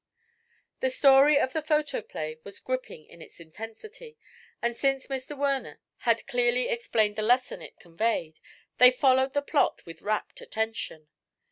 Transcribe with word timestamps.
The 0.79 0.89
story 0.89 1.39
of 1.39 1.53
the 1.53 1.61
photo 1.61 2.01
play 2.01 2.39
was 2.43 2.59
gripping 2.59 3.05
in 3.05 3.21
its 3.21 3.39
intensity, 3.39 4.17
and 4.59 4.75
since 4.75 5.05
Mr. 5.05 5.37
Werner 5.37 5.79
had 5.97 6.25
clearly 6.25 6.69
explained 6.69 7.17
the 7.17 7.21
lesson 7.21 7.61
it 7.61 7.77
conveyed, 7.79 8.39
they 8.79 8.89
followed 8.89 9.33
the 9.33 9.43
plot 9.43 9.85
with 9.85 10.01
rapt 10.01 10.41
attention. 10.41 11.07